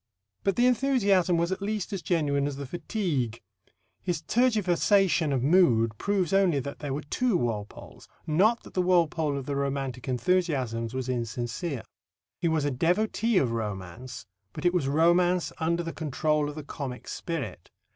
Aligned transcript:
But 0.43 0.55
the 0.55 0.65
enthusiasm 0.65 1.37
was 1.37 1.51
at 1.51 1.61
least 1.61 1.93
as 1.93 2.01
genuine 2.01 2.47
as 2.47 2.55
the 2.55 2.65
fatigue. 2.65 3.39
His 4.01 4.23
tergiversation 4.23 5.31
of 5.31 5.43
mood 5.43 5.95
proves 5.99 6.33
only 6.33 6.59
that 6.59 6.79
there 6.79 6.91
were 6.91 7.03
two 7.03 7.37
Walpoles, 7.37 8.07
not 8.25 8.63
that 8.63 8.73
the 8.73 8.81
Walpole 8.81 9.37
of 9.37 9.45
the 9.45 9.55
romantic 9.55 10.07
enthusiasms 10.09 10.95
was 10.95 11.07
insincere. 11.07 11.83
He 12.39 12.47
was 12.47 12.65
a 12.65 12.71
devotee 12.71 13.37
of 13.37 13.51
romance, 13.51 14.25
but 14.53 14.65
it 14.65 14.73
was 14.73 14.87
romance 14.87 15.53
under 15.59 15.83
the 15.83 15.93
control 15.93 16.49
of 16.49 16.55
the 16.55 16.63
comic 16.63 17.07
spirit. 17.07 17.69